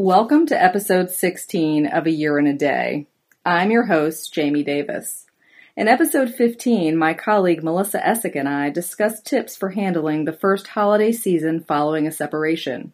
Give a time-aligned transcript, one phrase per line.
[0.00, 3.08] Welcome to episode 16 of A Year and a Day.
[3.44, 5.26] I'm your host, Jaime Davis.
[5.76, 10.68] In episode 15, my colleague Melissa Essick and I discussed tips for handling the first
[10.68, 12.92] holiday season following a separation.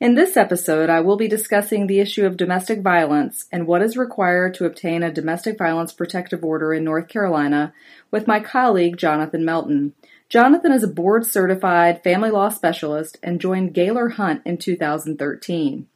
[0.00, 3.98] In this episode, I will be discussing the issue of domestic violence and what is
[3.98, 7.74] required to obtain a domestic violence protective order in North Carolina
[8.10, 9.92] with my colleague Jonathan Melton.
[10.30, 15.86] Jonathan is a board certified family law specialist and joined Gailor Hunt in 2013.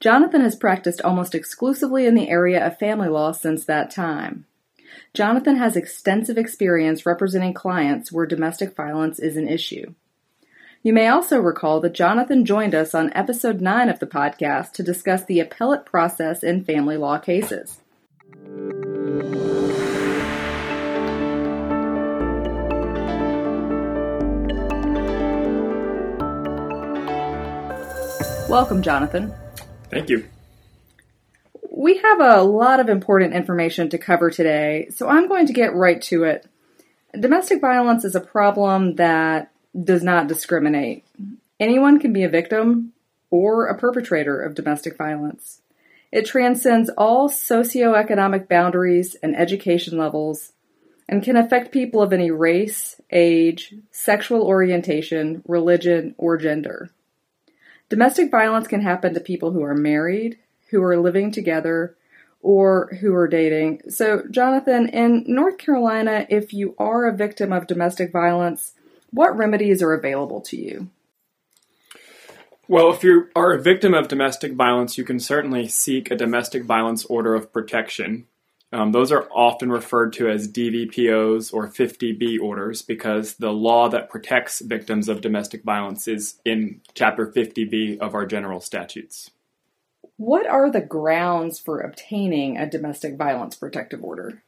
[0.00, 4.46] Jonathan has practiced almost exclusively in the area of family law since that time.
[5.14, 9.94] Jonathan has extensive experience representing clients where domestic violence is an issue.
[10.82, 14.82] You may also recall that Jonathan joined us on episode 9 of the podcast to
[14.82, 17.80] discuss the appellate process in family law cases.
[28.48, 29.34] Welcome, Jonathan.
[29.96, 30.28] Thank you.
[31.70, 35.74] We have a lot of important information to cover today, so I'm going to get
[35.74, 36.46] right to it.
[37.18, 41.06] Domestic violence is a problem that does not discriminate.
[41.58, 42.92] Anyone can be a victim
[43.30, 45.62] or a perpetrator of domestic violence.
[46.12, 50.52] It transcends all socioeconomic boundaries and education levels
[51.08, 56.90] and can affect people of any race, age, sexual orientation, religion, or gender.
[57.88, 60.38] Domestic violence can happen to people who are married,
[60.70, 61.96] who are living together,
[62.42, 63.82] or who are dating.
[63.88, 68.72] So, Jonathan, in North Carolina, if you are a victim of domestic violence,
[69.10, 70.90] what remedies are available to you?
[72.68, 76.64] Well, if you are a victim of domestic violence, you can certainly seek a domestic
[76.64, 78.26] violence order of protection.
[78.72, 84.10] Um, those are often referred to as DVPOs or 50B orders because the law that
[84.10, 89.30] protects victims of domestic violence is in Chapter 50B of our general statutes.
[90.16, 94.42] What are the grounds for obtaining a domestic violence protective order?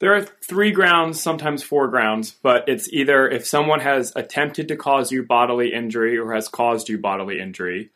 [0.00, 4.76] There are three grounds, sometimes four grounds, but it's either if someone has attempted to
[4.76, 7.90] cause you bodily injury or has caused you bodily injury,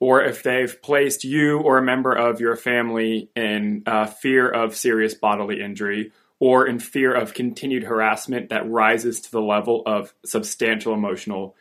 [0.00, 4.76] or if they've placed you or a member of your family in uh, fear of
[4.76, 10.14] serious bodily injury, or in fear of continued harassment that rises to the level of
[10.24, 11.56] substantial emotional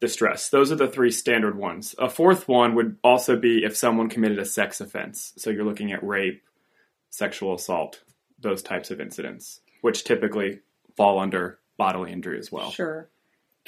[0.00, 0.48] distress.
[0.48, 1.94] Those are the three standard ones.
[1.98, 5.32] A fourth one would also be if someone committed a sex offense.
[5.36, 6.42] So you're looking at rape,
[7.10, 8.02] sexual assault,
[8.40, 10.60] those types of incidents, which typically
[10.96, 12.70] fall under bodily injury as well.
[12.70, 13.08] Sure.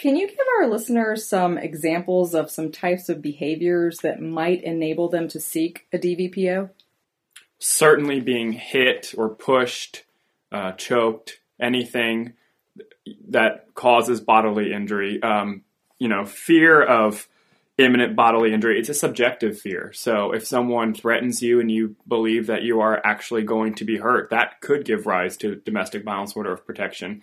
[0.01, 5.11] Can you give our listeners some examples of some types of behaviors that might enable
[5.11, 6.71] them to seek a DVPO?
[7.59, 10.05] Certainly being hit or pushed,
[10.51, 12.33] uh, choked, anything
[13.29, 15.23] that causes bodily injury.
[15.23, 15.65] Um,
[15.99, 17.29] you know, fear of
[17.77, 19.93] imminent bodily injury, it's a subjective fear.
[19.93, 23.99] So if someone threatens you and you believe that you are actually going to be
[23.99, 27.21] hurt, that could give rise to domestic violence order of protection.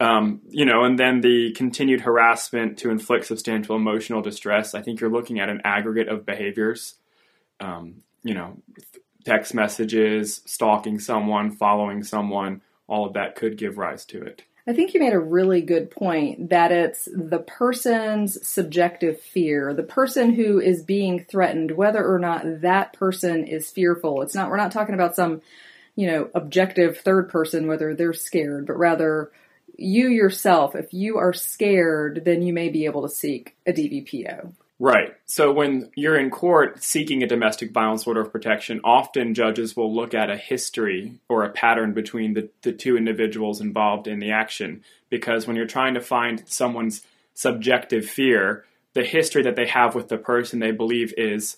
[0.00, 4.74] Um, you know, and then the continued harassment to inflict substantial emotional distress.
[4.74, 6.94] I think you're looking at an aggregate of behaviors.
[7.58, 8.58] Um, you know,
[9.24, 14.44] text messages, stalking someone, following someone, all of that could give rise to it.
[14.66, 19.82] I think you made a really good point that it's the person's subjective fear, the
[19.82, 24.20] person who is being threatened, whether or not that person is fearful.
[24.20, 25.40] It's not, we're not talking about some,
[25.96, 29.30] you know, objective third person, whether they're scared, but rather
[29.78, 34.52] you yourself, if you are scared, then you may be able to seek a DVPO.
[34.80, 35.14] Right.
[35.26, 39.94] So when you're in court seeking a domestic violence order of protection, often judges will
[39.94, 44.30] look at a history or a pattern between the, the two individuals involved in the
[44.30, 44.82] action.
[45.10, 47.02] Because when you're trying to find someone's
[47.34, 48.64] subjective fear,
[48.94, 51.56] the history that they have with the person they believe is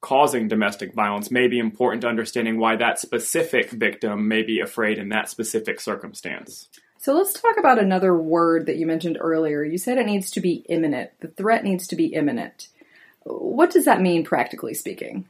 [0.00, 4.98] causing domestic violence may be important to understanding why that specific victim may be afraid
[4.98, 6.68] in that specific circumstance.
[6.98, 9.62] So let's talk about another word that you mentioned earlier.
[9.62, 11.10] You said it needs to be imminent.
[11.20, 12.68] The threat needs to be imminent.
[13.22, 15.28] What does that mean, practically speaking?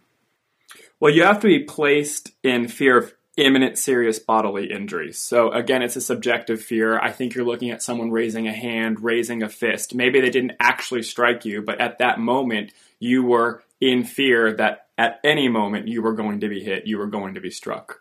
[0.99, 5.13] Well, you have to be placed in fear of imminent serious bodily injury.
[5.13, 6.99] So, again, it's a subjective fear.
[6.99, 9.95] I think you're looking at someone raising a hand, raising a fist.
[9.95, 14.87] Maybe they didn't actually strike you, but at that moment, you were in fear that
[14.97, 18.01] at any moment you were going to be hit, you were going to be struck.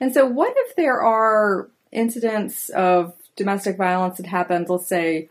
[0.00, 5.28] And so, what if there are incidents of domestic violence that happened, let's say,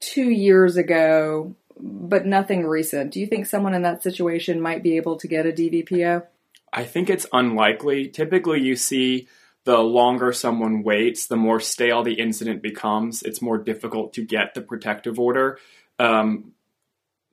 [0.00, 4.96] two years ago, but nothing recent, do you think someone in that situation might be
[4.96, 6.24] able to get a DVPO?
[6.72, 8.08] I think it's unlikely.
[8.08, 9.28] Typically, you see
[9.64, 13.22] the longer someone waits, the more stale the incident becomes.
[13.22, 15.58] It's more difficult to get the protective order.
[15.98, 16.52] Um,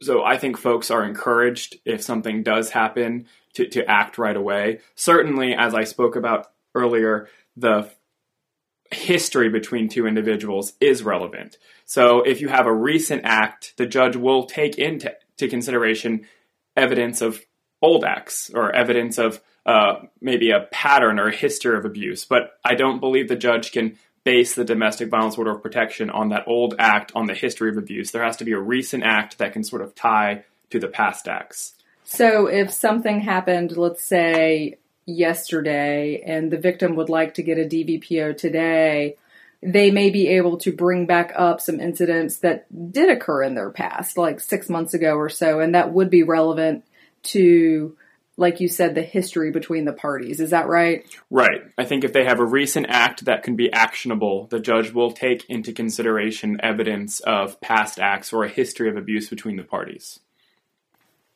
[0.01, 4.79] so I think folks are encouraged if something does happen to, to act right away.
[4.95, 7.89] Certainly, as I spoke about earlier, the
[8.91, 11.57] history between two individuals is relevant.
[11.85, 16.25] So if you have a recent act, the judge will take into consideration
[16.75, 17.41] evidence of
[17.81, 22.25] old acts or evidence of uh, maybe a pattern or a history of abuse.
[22.25, 26.29] But I don't believe the judge can base the domestic violence order of protection on
[26.29, 28.11] that old act on the history of abuse.
[28.11, 31.27] There has to be a recent act that can sort of tie to the past
[31.27, 31.73] acts.
[32.03, 37.63] So if something happened, let's say yesterday, and the victim would like to get a
[37.63, 39.15] DVPO today,
[39.63, 43.71] they may be able to bring back up some incidents that did occur in their
[43.71, 46.83] past, like six months ago or so, and that would be relevant
[47.23, 47.97] to
[48.37, 50.39] like you said, the history between the parties.
[50.39, 51.03] Is that right?
[51.31, 51.61] Right.
[51.77, 55.11] I think if they have a recent act that can be actionable, the judge will
[55.11, 60.19] take into consideration evidence of past acts or a history of abuse between the parties.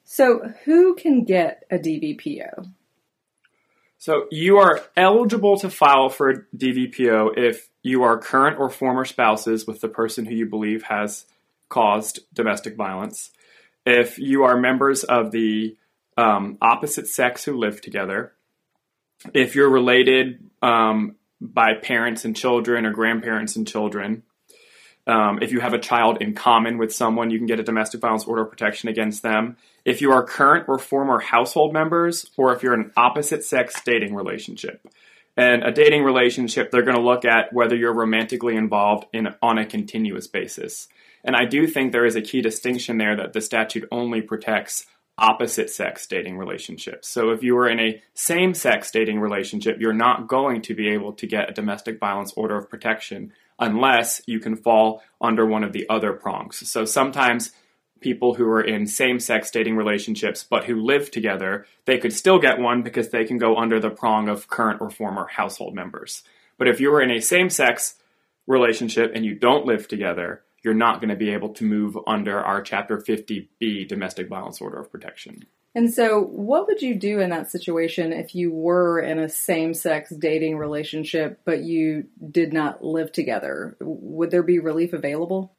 [0.03, 2.69] So, who can get a DVPO?
[4.01, 9.05] So, you are eligible to file for a DVPO if you are current or former
[9.05, 11.27] spouses with the person who you believe has
[11.69, 13.29] caused domestic violence,
[13.85, 15.77] if you are members of the
[16.17, 18.33] um, opposite sex who live together.
[19.35, 24.23] If you're related um, by parents and children or grandparents and children,
[25.11, 27.99] um, if you have a child in common with someone, you can get a domestic
[27.99, 29.57] violence order of protection against them.
[29.83, 33.81] If you are current or former household members, or if you're in an opposite sex
[33.83, 34.87] dating relationship.
[35.35, 39.57] And a dating relationship, they're going to look at whether you're romantically involved in on
[39.57, 40.87] a continuous basis.
[41.25, 44.85] And I do think there is a key distinction there that the statute only protects
[45.17, 47.07] opposite sex dating relationships.
[47.09, 50.89] So if you were in a same sex dating relationship, you're not going to be
[50.89, 55.63] able to get a domestic violence order of protection unless you can fall under one
[55.63, 56.67] of the other prongs.
[56.69, 57.51] So sometimes
[58.01, 62.39] people who are in same sex dating relationships but who live together, they could still
[62.39, 66.23] get one because they can go under the prong of current or former household members.
[66.57, 67.95] But if you are in a same sex
[68.47, 72.39] relationship and you don't live together, you're not going to be able to move under
[72.39, 75.45] our Chapter 50B domestic violence order of protection.
[75.73, 79.73] And so, what would you do in that situation if you were in a same
[79.73, 83.77] sex dating relationship but you did not live together?
[83.79, 85.55] Would there be relief available?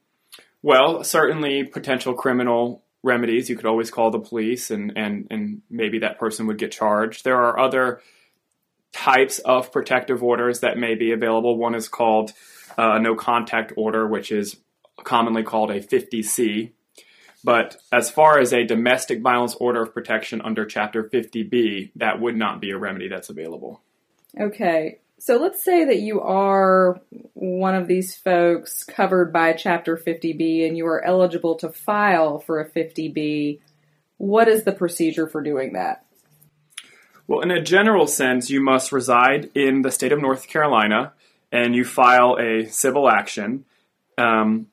[0.63, 3.49] Well, certainly potential criminal remedies.
[3.51, 7.25] You could always call the police and, and, and maybe that person would get charged.
[7.25, 8.01] There are other
[8.93, 11.57] types of protective orders that may be available.
[11.57, 12.33] One is called
[12.79, 14.57] uh, a no contact order, which is
[15.03, 16.73] commonly called a 50C.
[17.45, 22.37] But as far as a domestic violence order of protection under Chapter 50B, that would
[22.37, 23.81] not be a remedy that's available.
[24.39, 25.01] Okay.
[25.19, 27.01] So let's say that you are
[27.35, 32.61] one of these folks covered by Chapter 50B and you are eligible to file for
[32.61, 33.61] a 50B.
[34.19, 36.05] What is the procedure for doing that?
[37.29, 41.13] Well, in a general sense, you must reside in the state of North Carolina
[41.53, 43.65] and you file a civil action.
[44.19, 44.69] Um,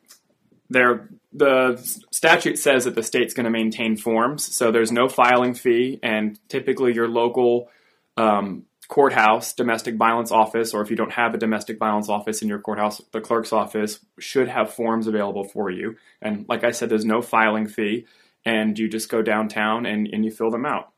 [0.69, 1.77] there the
[2.11, 6.39] statute says that the state's going to maintain forms, so there's no filing fee, and
[6.49, 7.69] typically your local
[8.17, 12.47] um, courthouse, domestic violence office, or if you don't have a domestic violence office in
[12.47, 15.95] your courthouse, the clerk's office should have forms available for you.
[16.21, 18.07] And like I said, there's no filing fee,
[18.43, 20.91] and you just go downtown and, and you fill them out.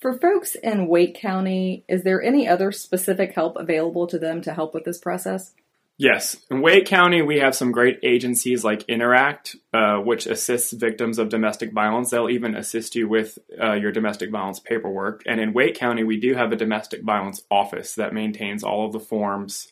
[0.00, 4.54] For folks in Wake County, is there any other specific help available to them to
[4.54, 5.54] help with this process?
[6.00, 6.34] Yes.
[6.50, 11.28] In Wake County, we have some great agencies like Interact, uh, which assists victims of
[11.28, 12.08] domestic violence.
[12.08, 15.22] They'll even assist you with uh, your domestic violence paperwork.
[15.26, 18.94] And in Wake County, we do have a domestic violence office that maintains all of
[18.94, 19.70] the forms.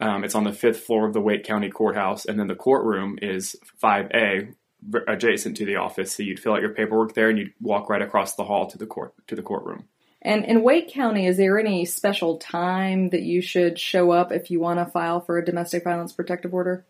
[0.00, 3.20] Um, it's on the fifth floor of the Wake County Courthouse, and then the courtroom
[3.22, 4.52] is 5A,
[5.06, 6.16] adjacent to the office.
[6.16, 8.76] So you'd fill out your paperwork there, and you'd walk right across the hall to
[8.76, 9.84] the court to the courtroom.
[10.22, 14.50] And in Wake County, is there any special time that you should show up if
[14.50, 16.84] you want to file for a domestic violence protective order?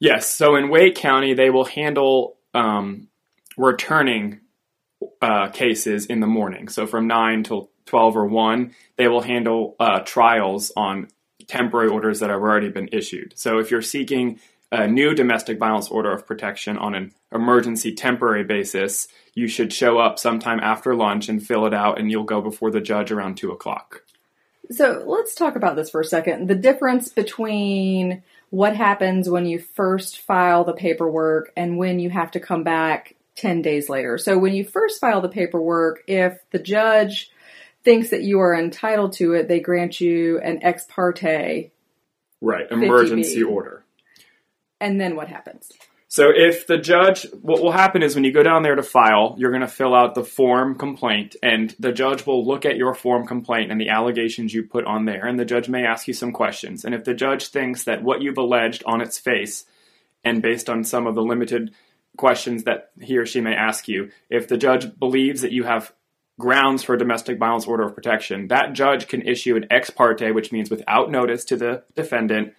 [0.00, 0.28] Yes.
[0.28, 3.08] So in Wake County, they will handle um,
[3.56, 4.40] returning
[5.22, 6.68] uh, cases in the morning.
[6.68, 11.08] So from 9 till 12 or 1, they will handle uh, trials on
[11.46, 13.34] temporary orders that have already been issued.
[13.36, 14.40] So if you're seeking
[14.82, 19.98] a new domestic violence order of protection on an emergency temporary basis, you should show
[19.98, 23.36] up sometime after lunch and fill it out, and you'll go before the judge around
[23.36, 24.02] 2 o'clock.
[24.70, 26.48] So let's talk about this for a second.
[26.48, 32.30] The difference between what happens when you first file the paperwork and when you have
[32.32, 34.16] to come back 10 days later.
[34.16, 37.30] So when you first file the paperwork, if the judge
[37.82, 41.70] thinks that you are entitled to it, they grant you an ex parte.
[42.40, 43.50] Right, emergency 50B.
[43.50, 43.83] order.
[44.84, 45.72] And then what happens?
[46.08, 49.34] So if the judge, what will happen is when you go down there to file,
[49.38, 52.94] you're going to fill out the form complaint, and the judge will look at your
[52.94, 56.12] form complaint and the allegations you put on there, and the judge may ask you
[56.12, 56.84] some questions.
[56.84, 59.64] And if the judge thinks that what you've alleged on its face,
[60.22, 61.74] and based on some of the limited
[62.18, 65.94] questions that he or she may ask you, if the judge believes that you have
[66.38, 70.30] grounds for a domestic violence order of protection, that judge can issue an ex parte,
[70.30, 72.52] which means without notice to the defendant,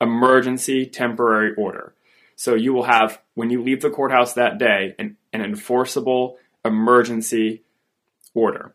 [0.00, 1.94] emergency temporary order.
[2.36, 7.62] So you will have, when you leave the courthouse that day, an, an enforceable emergency
[8.34, 8.74] order.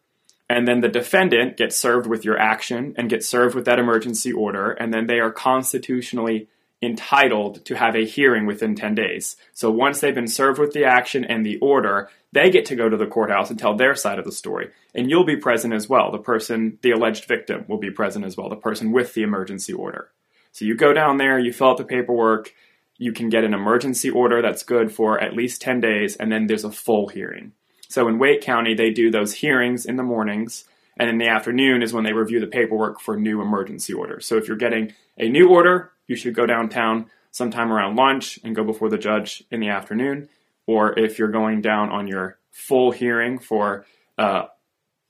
[0.49, 4.33] And then the defendant gets served with your action and gets served with that emergency
[4.33, 6.49] order, and then they are constitutionally
[6.81, 9.35] entitled to have a hearing within 10 days.
[9.53, 12.89] So once they've been served with the action and the order, they get to go
[12.89, 14.71] to the courthouse and tell their side of the story.
[14.95, 16.11] And you'll be present as well.
[16.11, 19.73] The person, the alleged victim, will be present as well, the person with the emergency
[19.73, 20.09] order.
[20.51, 22.53] So you go down there, you fill out the paperwork,
[22.97, 26.47] you can get an emergency order that's good for at least 10 days, and then
[26.47, 27.53] there's a full hearing.
[27.87, 30.65] So in Wake County, they do those hearings in the mornings,
[30.97, 34.25] and in the afternoon is when they review the paperwork for new emergency orders.
[34.25, 38.55] So if you're getting a new order, you should go downtown sometime around lunch and
[38.55, 40.29] go before the judge in the afternoon.
[40.67, 43.85] Or if you're going down on your full hearing for
[44.17, 44.43] uh,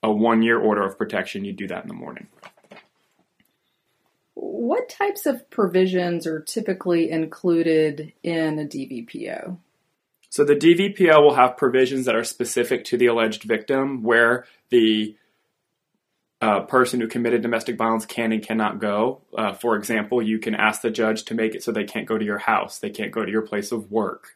[0.01, 2.27] a one year order of protection, you do that in the morning.
[4.43, 9.55] What types of provisions are typically included in a DVPO?
[10.31, 15.15] So the DVPO will have provisions that are specific to the alleged victim, where the
[16.41, 19.21] uh, person who committed domestic violence can and cannot go.
[19.37, 22.17] Uh, for example, you can ask the judge to make it so they can't go
[22.17, 24.33] to your house, they can't go to your place of work.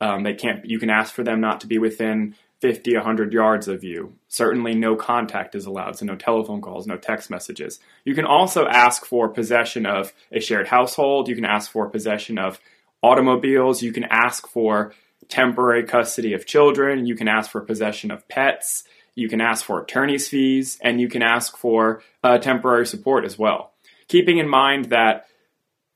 [0.00, 0.64] Um, they can't.
[0.64, 4.14] You can ask for them not to be within 50, 100 yards of you.
[4.28, 7.80] Certainly, no contact is allowed, so no telephone calls, no text messages.
[8.04, 11.28] You can also ask for possession of a shared household.
[11.28, 12.60] You can ask for possession of
[13.02, 13.82] automobiles.
[13.82, 14.92] You can ask for
[15.28, 17.06] temporary custody of children.
[17.06, 18.84] You can ask for possession of pets.
[19.14, 23.38] You can ask for attorney's fees, and you can ask for uh, temporary support as
[23.38, 23.72] well.
[24.08, 25.26] Keeping in mind that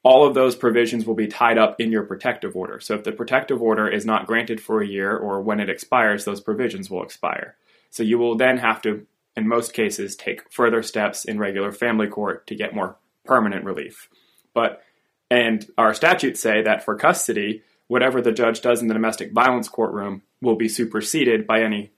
[0.04, 2.78] all of those provisions will be tied up in your protective order.
[2.78, 6.24] So if the protective order is not granted for a year or when it expires,
[6.24, 7.56] those provisions will expire.
[7.90, 12.06] So you will then have to, in most cases, take further steps in regular family
[12.06, 14.10] court to get more permanent relief.
[14.52, 14.82] But,
[15.30, 19.68] and our statutes say that for custody, whatever the judge does in the domestic violence
[19.68, 21.92] courtroom will be superseded by any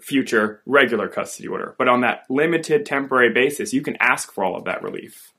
[0.00, 1.74] future regular custody order.
[1.76, 5.32] But on that limited temporary basis, you can ask for all of that relief.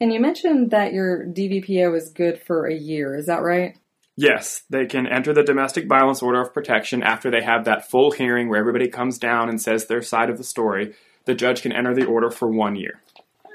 [0.00, 3.16] And you mentioned that your DVPO is good for a year.
[3.16, 3.76] Is that right?
[4.16, 8.10] Yes, they can enter the domestic violence order of protection after they have that full
[8.10, 10.94] hearing where everybody comes down and says their side of the story.
[11.24, 13.00] The judge can enter the order for one year.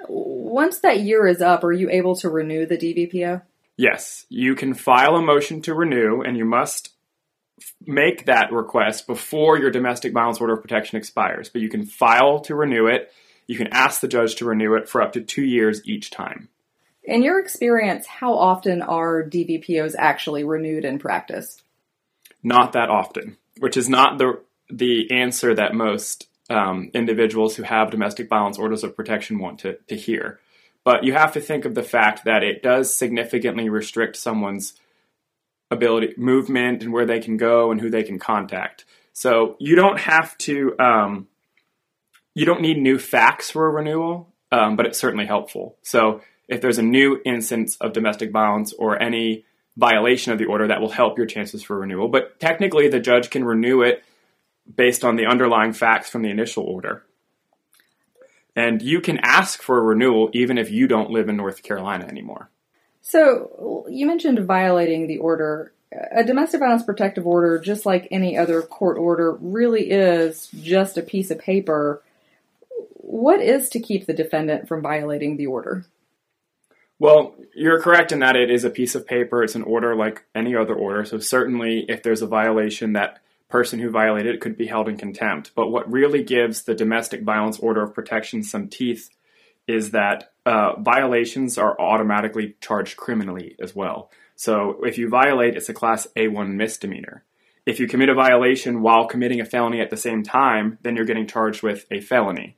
[0.08, 3.42] Once that year is up, are you able to renew the DVPO?
[3.76, 6.94] Yes, you can file a motion to renew, and you must
[7.86, 11.50] make that request before your domestic violence order of protection expires.
[11.50, 13.12] But you can file to renew it
[13.48, 16.50] you can ask the judge to renew it for up to two years each time.
[17.04, 21.62] In your experience, how often are DVPOs actually renewed in practice?
[22.42, 27.92] Not that often, which is not the the answer that most um, individuals who have
[27.92, 30.40] domestic violence orders of protection want to, to hear.
[30.84, 34.74] But you have to think of the fact that it does significantly restrict someone's
[35.72, 38.86] ability, movement, and where they can go and who they can contact.
[39.14, 41.28] So you don't have to um,
[42.34, 45.78] you don't need new facts for a renewal, um, but it's certainly helpful.
[45.82, 49.46] So if there's a new instance of domestic violence or any
[49.78, 52.08] violation of the order, that will help your chances for renewal.
[52.08, 54.04] But technically, the judge can renew it
[54.76, 57.04] based on the underlying facts from the initial order.
[58.56, 62.06] And you can ask for a renewal even if you don't live in North Carolina
[62.06, 62.50] anymore.
[63.02, 65.74] So, you mentioned violating the order.
[66.12, 71.04] A domestic violence protective order, just like any other court order, really is just a
[71.04, 72.03] piece of paper
[73.14, 75.86] what is to keep the defendant from violating the order?
[76.98, 79.44] Well, you're correct in that it is a piece of paper.
[79.44, 81.06] It's an order like any other order.
[81.06, 84.98] So certainly, if there's a violation, that person who violated it could be held in
[84.98, 85.52] contempt.
[85.54, 89.12] But what really gives the domestic violence order of protection some teeth
[89.68, 94.10] is that uh, violations are automatically charged criminally as well.
[94.36, 97.24] So if you violate, it's a class A1 misdemeanor.
[97.64, 101.06] If you commit a violation while committing a felony at the same time, then you're
[101.06, 102.58] getting charged with a felony.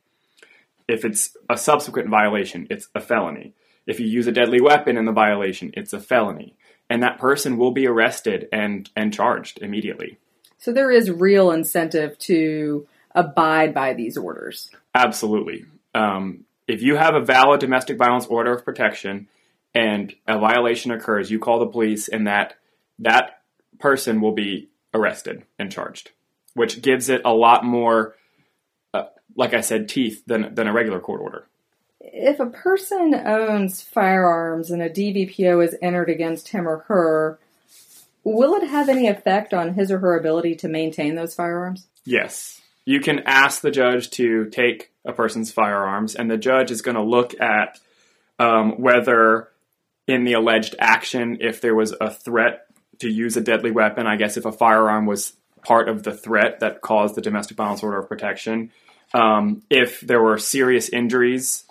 [0.88, 3.54] If it's a subsequent violation, it's a felony.
[3.88, 6.56] If you use a deadly weapon in the violation, it's a felony.
[6.90, 10.18] And that person will be arrested and, and charged immediately.
[10.58, 14.70] So there is real incentive to abide by these orders.
[14.94, 15.66] Absolutely.
[15.94, 19.28] Um, if you have a valid domestic violence order of protection
[19.74, 22.56] and a violation occurs, you call the police, and that
[23.00, 23.42] that
[23.80, 26.12] person will be arrested and charged,
[26.54, 28.16] which gives it a lot more,
[29.36, 31.48] like I said, teeth than, than a regular court order.
[32.00, 37.40] If a person owns firearms and a DVPO is entered against him or her,
[38.24, 41.88] will it have any effect on his or her ability to maintain those firearms?
[42.04, 42.62] Yes.
[42.86, 46.96] You can ask the judge to take a person's firearms, and the judge is going
[46.96, 47.80] to look at
[48.38, 49.50] um, whether
[50.08, 52.68] in the alleged action, if there was a threat
[53.00, 56.60] to use a deadly weapon, I guess if a firearm was part of the threat
[56.60, 58.72] that caused the domestic violence order of protection,
[59.16, 61.64] um, if there were serious injuries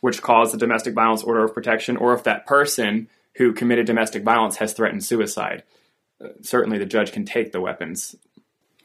[0.00, 4.22] which caused the domestic violence order of protection, or if that person who committed domestic
[4.22, 5.62] violence has threatened suicide.
[6.22, 8.16] Uh, certainly, the judge can take the weapons.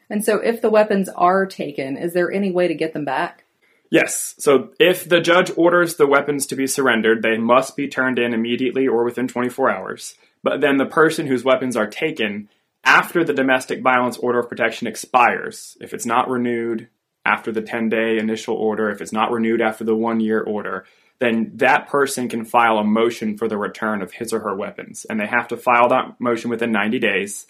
[0.10, 3.44] And so, if the weapons are taken, is there any way to get them back?
[3.90, 4.36] Yes.
[4.40, 8.34] So if the judge orders the weapons to be surrendered, they must be turned in
[8.34, 10.16] immediately or within 24 hours.
[10.44, 12.50] But then the person whose weapons are taken
[12.84, 16.90] after the domestic violence order of protection expires, if it's not renewed
[17.26, 20.86] after the 10 day initial order, if it's not renewed after the one year order,
[21.20, 25.06] then that person can file a motion for the return of his or her weapons.
[25.10, 27.48] And they have to file that motion within 90 days.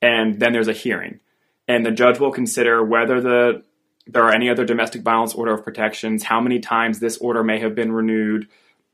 [0.00, 1.20] And then there's a hearing.
[1.68, 3.62] And the judge will consider whether the
[4.06, 7.60] there are any other domestic violence order of protections, how many times this order may
[7.60, 8.48] have been renewed,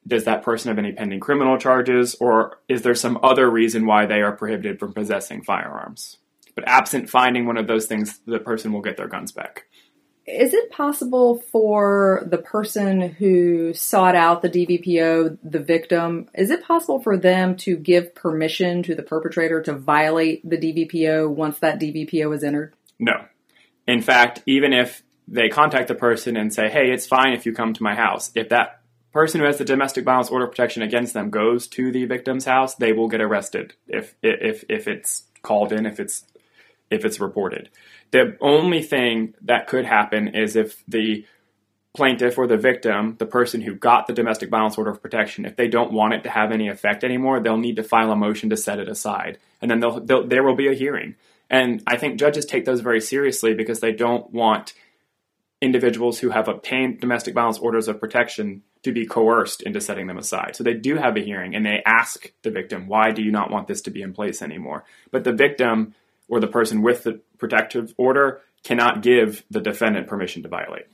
[0.06, 4.06] does that person have any pending criminal charges, or is there some other reason why
[4.06, 6.18] they are prohibited from possessing firearms?
[6.54, 9.66] But absent finding one of those things, the person will get their guns back.
[10.26, 16.64] Is it possible for the person who sought out the DVPO, the victim, is it
[16.64, 21.78] possible for them to give permission to the perpetrator to violate the DVPO once that
[21.78, 22.75] DVPO is entered?
[22.99, 23.25] No.
[23.87, 27.52] In fact, even if they contact the person and say, hey, it's fine if you
[27.52, 28.80] come to my house, if that
[29.12, 32.75] person who has the domestic violence order protection against them goes to the victim's house,
[32.75, 36.25] they will get arrested if if if it's called in, if it's
[36.90, 37.71] if it's reported.
[38.11, 41.25] The only thing that could happen is if the
[41.95, 45.57] plaintiff or the victim, the person who got the domestic violence order of protection, if
[45.57, 48.51] they don't want it to have any effect anymore, they'll need to file a motion
[48.51, 51.14] to set it aside, and then they'll, they'll, there will be a hearing.
[51.49, 54.75] And I think judges take those very seriously because they don't want
[55.62, 60.18] individuals who have obtained domestic violence orders of protection to be coerced into setting them
[60.18, 60.55] aside.
[60.55, 63.51] So they do have a hearing and they ask the victim, why do you not
[63.51, 64.85] want this to be in place anymore?
[65.11, 65.94] But the victim
[66.29, 70.87] or the person with the protective order cannot give the defendant permission to violate.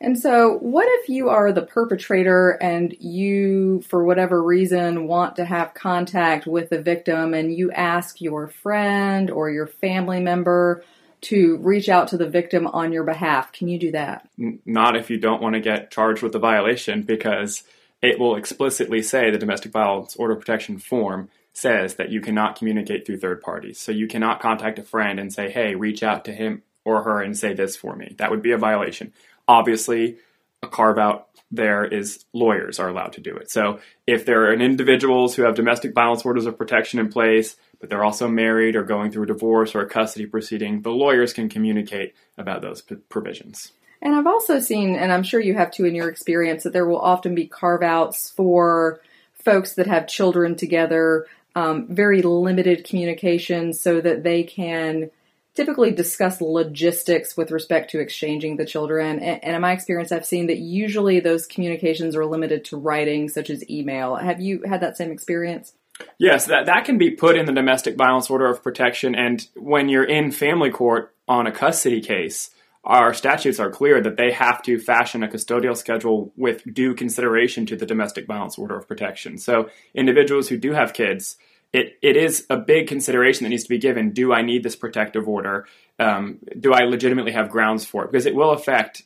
[0.00, 5.44] And so, what if you are the perpetrator and you, for whatever reason, want to
[5.44, 10.82] have contact with the victim and you ask your friend or your family member
[11.22, 13.52] to reach out to the victim on your behalf?
[13.52, 14.28] Can you do that?
[14.66, 17.62] Not if you don't want to get charged with the violation because
[18.02, 23.06] it will explicitly say the domestic violence order protection form says that you cannot communicate
[23.06, 23.78] through third parties.
[23.78, 27.20] So you cannot contact a friend and say, hey, reach out to him or her
[27.20, 28.14] and say this for me.
[28.18, 29.12] That would be a violation.
[29.46, 30.18] Obviously,
[30.62, 33.50] a carve out there is lawyers are allowed to do it.
[33.50, 37.90] So if there are individuals who have domestic violence orders of protection in place, but
[37.90, 41.50] they're also married or going through a divorce or a custody proceeding, the lawyers can
[41.50, 43.72] communicate about those p- provisions.
[44.00, 46.86] And I've also seen, and I'm sure you have too in your experience, that there
[46.86, 49.00] will often be carve outs for
[49.34, 55.10] folks that have children together, um, very limited communication so that they can
[55.54, 59.18] typically discuss logistics with respect to exchanging the children.
[59.18, 63.28] And, and, in my experience, I've seen that usually those communications are limited to writing,
[63.28, 64.16] such as email.
[64.16, 65.74] Have you had that same experience?
[66.18, 69.14] Yes, that, that can be put in the domestic violence order of protection.
[69.14, 72.50] And when you're in family court on a custody case,
[72.84, 77.64] our statutes are clear that they have to fashion a custodial schedule with due consideration
[77.66, 79.38] to the domestic violence order of protection.
[79.38, 81.36] So individuals who do have kids,
[81.72, 84.10] it, it is a big consideration that needs to be given.
[84.10, 85.66] Do I need this protective order?
[85.98, 88.10] Um, do I legitimately have grounds for it?
[88.10, 89.04] Because it will affect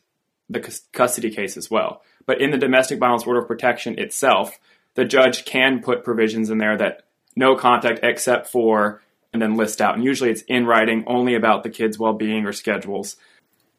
[0.48, 2.02] the custody case as well.
[2.24, 4.58] But in the domestic violence order of protection itself,
[4.94, 7.02] the judge can put provisions in there that
[7.36, 9.94] no contact except for, and then list out.
[9.94, 13.16] And usually it's in writing only about the kid's well being or schedules.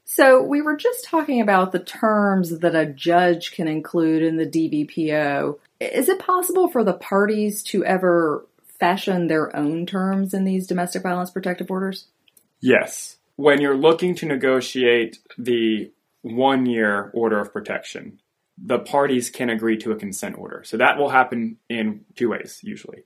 [0.10, 4.46] So we were just talking about the terms that a judge can include in the
[4.46, 5.60] DVPO.
[5.82, 8.48] Is it possible for the parties to ever
[8.80, 12.06] fashion their own terms in these domestic violence protective orders?
[12.62, 13.18] Yes.
[13.36, 15.92] When you're looking to negotiate the
[16.22, 18.22] one year order of protection,
[18.58, 20.64] the parties can agree to a consent order.
[20.64, 23.04] So that will happen in two ways, usually.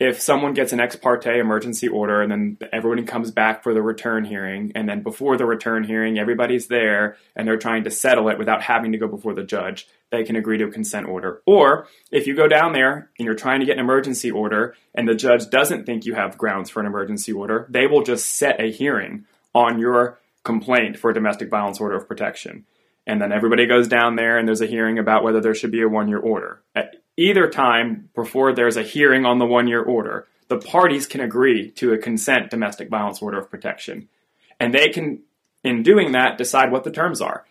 [0.00, 3.82] If someone gets an ex parte emergency order and then everyone comes back for the
[3.82, 8.30] return hearing, and then before the return hearing, everybody's there and they're trying to settle
[8.30, 11.42] it without having to go before the judge, they can agree to a consent order.
[11.46, 15.06] Or if you go down there and you're trying to get an emergency order and
[15.06, 18.58] the judge doesn't think you have grounds for an emergency order, they will just set
[18.58, 22.64] a hearing on your complaint for a domestic violence order of protection.
[23.06, 25.82] And then everybody goes down there and there's a hearing about whether there should be
[25.82, 26.62] a one year order.
[27.20, 31.70] Either time before there's a hearing on the one year order, the parties can agree
[31.70, 34.08] to a consent domestic violence order of protection.
[34.58, 35.20] And they can,
[35.62, 37.44] in doing that, decide what the terms are.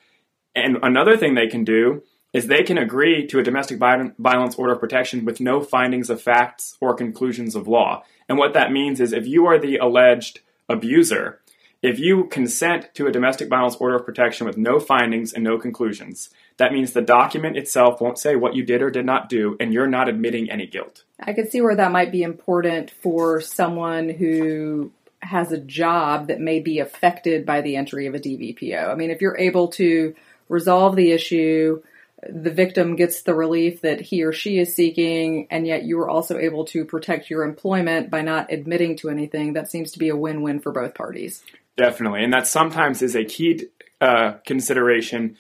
[0.56, 2.02] And another thing they can do
[2.34, 6.20] is they can agree to a domestic violence order of protection with no findings of
[6.20, 8.04] facts or conclusions of law.
[8.28, 11.42] And what that means is if you are the alleged abuser,
[11.84, 15.60] if you consent to a domestic violence order of protection with no findings and no
[15.60, 19.56] conclusions, that means the document itself won't say what you did or did not do,
[19.62, 21.04] and you're not admitting any guilt.
[21.20, 24.92] I could see where that might be important for someone who
[25.22, 28.90] has a job that may be affected by the entry of a DVPO.
[28.90, 30.16] I mean, if you're able to
[30.50, 31.82] resolve the issue,
[32.28, 36.10] the victim gets the relief that he or she is seeking, and yet you are
[36.10, 40.10] also able to protect your employment by not admitting to anything, that seems to be
[40.10, 41.42] a win win for both parties.
[41.78, 42.24] Definitely.
[42.26, 43.68] And that sometimes is a key
[44.02, 45.38] uh, consideration.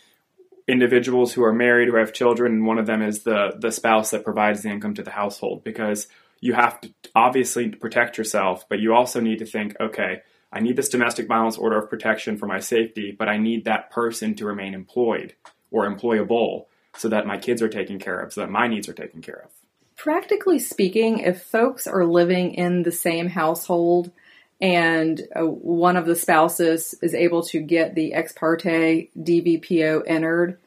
[0.69, 4.11] Individuals who are married, who have children, and one of them is the, the spouse
[4.11, 6.07] that provides the income to the household because
[6.41, 10.21] you have to obviously protect yourself, but you also need to think, okay,
[10.53, 13.89] I need this domestic violence order of protection for my safety, but I need that
[13.89, 15.33] person to remain employed
[15.71, 18.93] or employable so that my kids are taken care of, so that my needs are
[18.93, 19.51] taken care of.
[19.95, 24.11] Practically speaking, if folks are living in the same household,
[24.61, 30.57] and uh, one of the spouses is able to get the ex parte DVPO entered,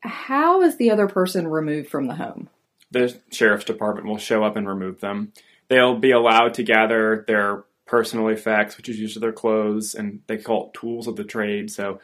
[0.00, 2.48] how is the other person removed from the home?
[2.90, 5.32] The sheriff's department will show up and remove them.
[5.68, 10.38] They'll be allowed to gather their personal effects, which is usually their clothes, and they
[10.38, 11.70] call it tools of the trade.
[11.70, 12.00] So,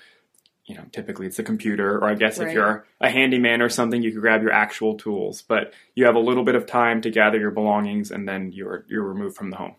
[0.67, 2.49] you know, typically it's a computer, or I guess right.
[2.49, 5.43] if you're a handyman or something, you could grab your actual tools.
[5.43, 8.85] But you have a little bit of time to gather your belongings, and then you're
[8.89, 9.75] you're removed from the home.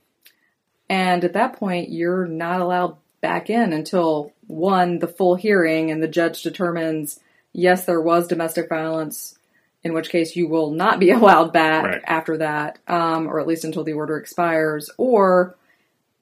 [0.89, 6.03] And at that point, you're not allowed back in until one, the full hearing, and
[6.03, 7.19] the judge determines,
[7.53, 9.37] yes, there was domestic violence,
[9.83, 12.01] in which case you will not be allowed back right.
[12.05, 15.55] after that, um, or at least until the order expires, or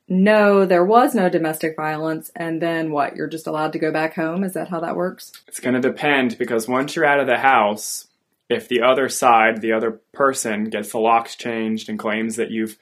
[0.07, 3.15] no, there was no domestic violence, and then what?
[3.15, 4.43] You're just allowed to go back home?
[4.43, 5.31] Is that how that works?
[5.47, 8.07] It's going to depend because once you're out of the house,
[8.49, 12.77] if the other side, the other person, gets the locks changed and claims that you've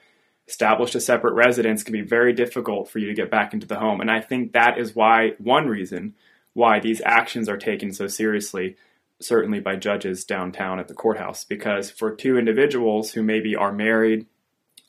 [0.50, 3.78] established a separate residence can be very difficult for you to get back into the
[3.78, 4.00] home.
[4.00, 6.14] And I think that is why, one reason
[6.52, 8.76] why these actions are taken so seriously,
[9.20, 11.44] certainly by judges downtown at the courthouse.
[11.44, 14.26] Because for two individuals who maybe are married,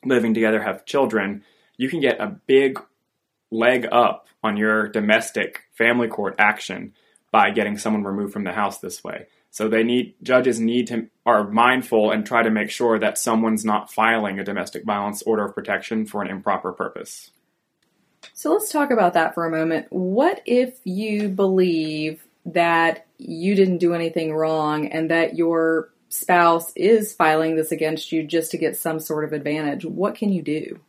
[0.04, 1.44] living together, have children,
[1.76, 2.80] you can get a big
[3.52, 6.92] leg up on your domestic family court action
[7.30, 9.26] by getting someone removed from the house this way.
[9.52, 13.66] So they need judges need to are mindful and try to make sure that someone's
[13.66, 17.30] not filing a domestic violence order of protection for an improper purpose.
[18.32, 19.88] So let's talk about that for a moment.
[19.90, 27.12] What if you believe that you didn't do anything wrong and that your spouse is
[27.12, 29.84] filing this against you just to get some sort of advantage?
[29.84, 30.80] What can you do?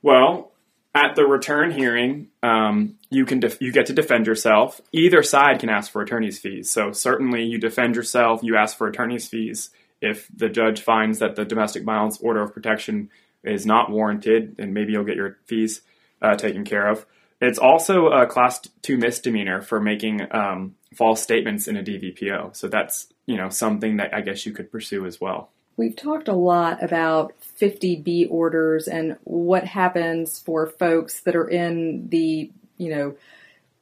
[0.00, 0.52] Well,
[0.94, 4.80] at the return hearing, um, you can def- you get to defend yourself.
[4.92, 6.70] Either side can ask for attorney's fees.
[6.70, 8.40] So certainly, you defend yourself.
[8.42, 9.70] You ask for attorney's fees.
[10.00, 13.10] If the judge finds that the domestic violence order of protection
[13.44, 15.82] is not warranted, then maybe you'll get your fees
[16.22, 17.04] uh, taken care of.
[17.40, 22.54] It's also a class two misdemeanor for making um, false statements in a DVPO.
[22.56, 25.50] So that's you know something that I guess you could pursue as well.
[25.76, 32.08] We've talked a lot about 50B orders and what happens for folks that are in
[32.10, 33.14] the, you know,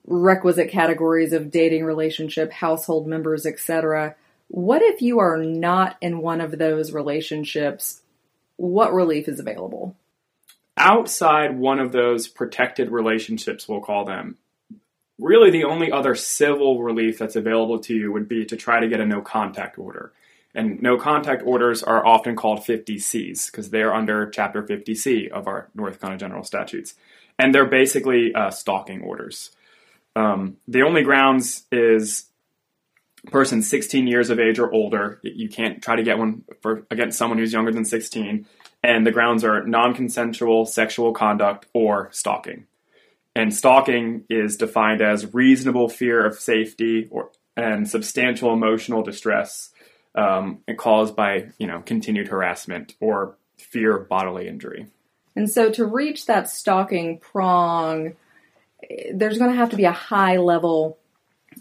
[0.06, 4.16] requisite categories of dating relationship, household members, etc.
[4.48, 8.02] What if you are not in one of those relationships?
[8.56, 9.94] What relief is available?
[10.76, 14.36] Outside one of those protected relationships, we'll call them,
[15.18, 18.88] really the only other civil relief that's available to you would be to try to
[18.88, 20.12] get a no contact order.
[20.54, 25.68] And no contact orders are often called 50Cs because they're under Chapter 50C of our
[25.74, 26.94] North Carolina General Statutes.
[27.38, 29.50] And they're basically uh, stalking orders.
[30.16, 32.26] Um, the only grounds is
[33.30, 35.20] person 16 years of age or older.
[35.22, 38.46] You can't try to get one for against someone who's younger than 16.
[38.82, 42.66] And the grounds are non consensual sexual conduct or stalking.
[43.34, 49.70] And stalking is defined as reasonable fear of safety or and substantial emotional distress
[50.14, 54.86] um, caused by you know continued harassment or fear of bodily injury.
[55.38, 58.16] And so to reach that stalking prong,
[59.14, 60.98] there's going to have to be a high level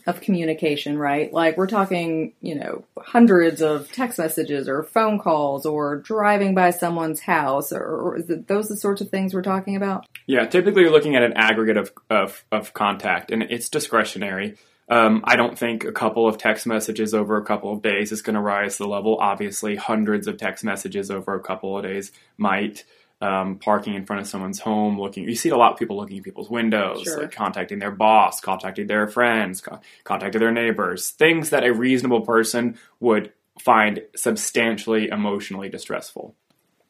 [0.08, 1.32] of communication, right?
[1.32, 6.72] Like we're talking, you know, hundreds of text messages or phone calls or driving by
[6.72, 10.08] someone's house or, or those the sorts of things we're talking about?
[10.26, 14.58] Yeah, typically you're looking at an aggregate of, of, of contact and it's discretionary.
[14.90, 18.24] Um, I don't think a couple of text messages over a couple of days is
[18.24, 19.20] going to rise the level.
[19.22, 22.84] Obviously, hundreds of text messages over a couple of days might.
[23.20, 25.24] Um, parking in front of someone's home, looking.
[25.24, 27.22] You see a lot of people looking at people's windows, Sure.
[27.22, 31.10] like contacting their boss, contacting their friends, co- contacting their neighbors.
[31.10, 36.36] Things that a reasonable person would find substantially emotionally distressful.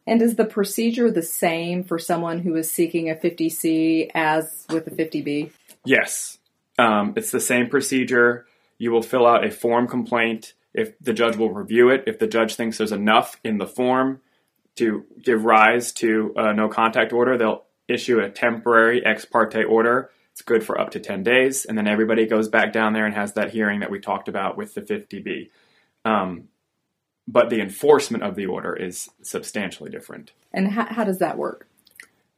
[0.05, 4.85] And is the procedure the same for someone who is seeking a 50C as with
[4.87, 5.51] a 50B?
[5.85, 6.39] Yes,
[6.77, 8.45] um, it's the same procedure.
[8.77, 10.55] You will fill out a form complaint.
[10.73, 14.19] If the judge will review it, if the judge thinks there's enough in the form
[14.77, 20.09] to give rise to a no contact order, they'll issue a temporary ex parte order.
[20.31, 23.15] It's good for up to 10 days, and then everybody goes back down there and
[23.15, 25.49] has that hearing that we talked about with the 50B.
[26.05, 26.49] Um,
[27.27, 30.31] but the enforcement of the order is substantially different.
[30.53, 31.67] And how, how does that work?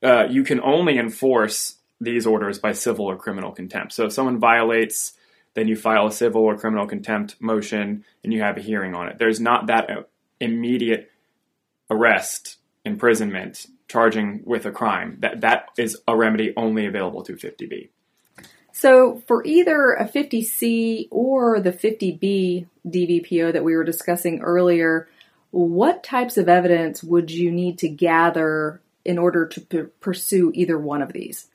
[0.03, 3.93] uh, you can only enforce these orders by civil or criminal contempt.
[3.93, 5.13] So if someone violates,
[5.53, 9.09] then you file a civil or criminal contempt motion and you have a hearing on
[9.09, 9.17] it.
[9.19, 9.89] There's not that
[10.39, 11.11] immediate
[11.89, 15.17] arrest, imprisonment, charging with a crime.
[15.19, 17.89] That that is a remedy only available to 50B.
[18.71, 25.09] So, for either a 50C or the 50B DVPO that we were discussing earlier,
[25.51, 30.77] what types of evidence would you need to gather in order to p- pursue either
[30.77, 31.47] one of these?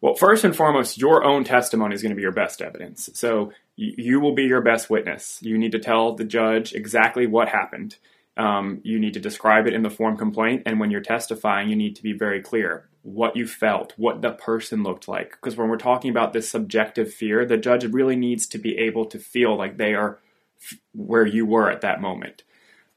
[0.00, 3.10] Well, first and foremost, your own testimony is going to be your best evidence.
[3.14, 5.38] So you will be your best witness.
[5.42, 7.96] You need to tell the judge exactly what happened.
[8.36, 11.76] Um, you need to describe it in the form complaint, and when you're testifying, you
[11.76, 15.30] need to be very clear what you felt, what the person looked like.
[15.30, 19.06] Because when we're talking about this subjective fear, the judge really needs to be able
[19.06, 20.18] to feel like they are
[20.60, 22.42] f- where you were at that moment.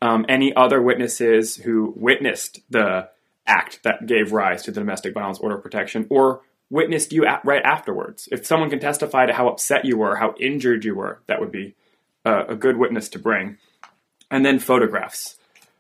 [0.02, 3.10] Um, any other witnesses who witnessed the
[3.48, 7.44] act that gave rise to the domestic violence order of protection or witnessed you at,
[7.46, 8.28] right afterwards.
[8.32, 11.52] If someone can testify to how upset you were, how injured you were, that would
[11.52, 11.76] be
[12.26, 13.58] uh, a good witness to bring.
[14.34, 15.38] And then photographs.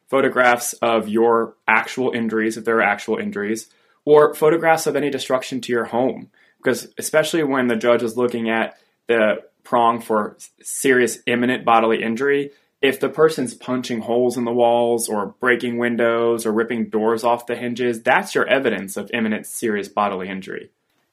[0.10, 3.68] Photographs of your actual injuries, if there are actual injuries,
[4.06, 6.30] or photographs of any destruction to your home.
[6.58, 12.52] Because especially when the judge is looking at the prong for serious imminent bodily injury,
[12.80, 17.48] if the person's punching holes in the walls or breaking windows or ripping doors off
[17.48, 20.70] the hinges, that's your evidence of imminent serious bodily injury.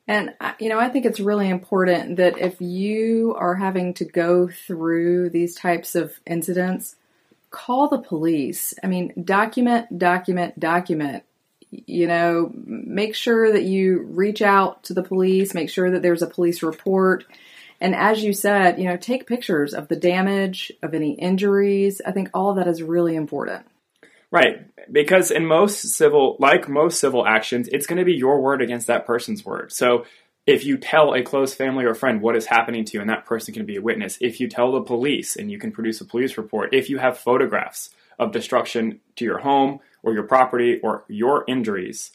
[0.07, 4.05] And, uh, you know, I think it's really important that if you are having to
[4.05, 6.97] go through these types of incidents,
[7.51, 8.75] call the police.
[8.83, 11.25] I mean, document, document, document.
[11.71, 16.23] You know, make sure that you reach out to the police, make sure that there's
[16.23, 17.25] a police report.
[17.81, 22.03] And as you said, you know, take pictures of the damage, of any injuries.
[22.05, 23.67] I think all that is really important.
[24.33, 24.67] Right.
[24.91, 28.89] Because in most civil, like most civil actions, it's going to be your word against
[28.89, 29.73] that person's word.
[29.73, 30.05] So
[30.51, 33.25] if you tell a close family or friend what is happening to you and that
[33.25, 36.05] person can be a witness, if you tell the police and you can produce a
[36.05, 41.05] police report, if you have photographs of destruction to your home or your property or
[41.07, 42.11] your injuries,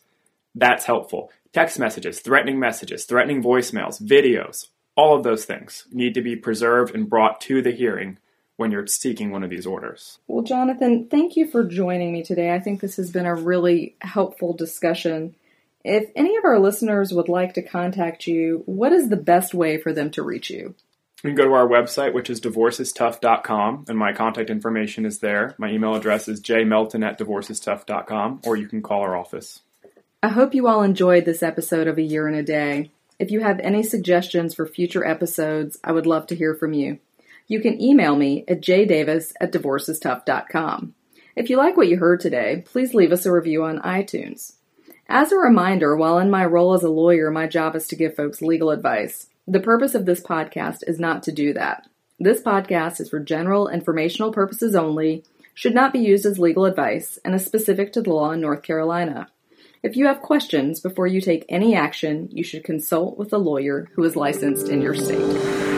[0.53, 1.31] that's helpful.
[1.53, 4.67] Text messages, threatening messages, threatening voicemails, videos,
[4.97, 8.17] all of those things need to be preserved and brought to the hearing
[8.57, 10.19] when you're seeking one of these orders.
[10.27, 12.53] Well, Jonathan, thank you for joining me today.
[12.53, 15.35] I think this has been a really helpful discussion.
[15.87, 19.77] If any of our listeners would like to contact you, what is the best way
[19.77, 20.73] for them to reach you?
[21.23, 25.53] You can go to our website, which is divorcestough.com, and my contact information is there.
[25.59, 29.61] My email address is jmelton at divorcestough.com, or you can call our office.
[30.23, 32.89] I hope you all enjoyed this episode of A Year and a Day.
[33.19, 36.97] If you have any suggestions for future episodes, I would love to hear from you.
[37.47, 40.95] You can email me at jdavis at divorcestough.com.
[41.35, 44.54] If you like what you heard today, please leave us a review on iTunes.
[45.07, 48.15] As a reminder, while in my role as a lawyer, my job is to give
[48.15, 49.27] folks legal advice.
[49.47, 51.87] The purpose of this podcast is not to do that.
[52.19, 57.19] This podcast is for general informational purposes only, should not be used as legal advice,
[57.23, 59.29] and is specific to the law in North Carolina.
[59.83, 63.87] If you have questions before you take any action, you should consult with a lawyer
[63.93, 65.74] who is licensed in your state.